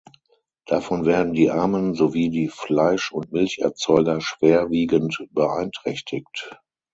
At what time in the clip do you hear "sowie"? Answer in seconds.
1.93-2.31